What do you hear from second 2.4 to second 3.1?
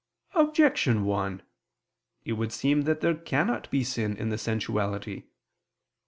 seem that